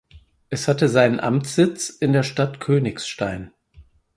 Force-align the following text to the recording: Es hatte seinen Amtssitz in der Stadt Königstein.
Es 0.49 0.67
hatte 0.67 0.89
seinen 0.89 1.19
Amtssitz 1.19 1.89
in 1.91 2.11
der 2.11 2.23
Stadt 2.23 2.59
Königstein. 2.59 3.51